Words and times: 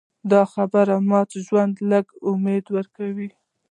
دې 0.29 0.41
خبرې 0.53 0.95
ماته 1.09 1.37
د 1.41 1.43
ژوند 1.45 1.73
لږ 1.91 2.05
امید 2.29 2.65
راکړ 2.75 3.11